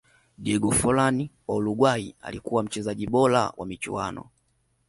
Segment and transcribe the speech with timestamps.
[0.37, 4.29] diego forlan wa uruguay alikuwa mchezaji bora wa michuano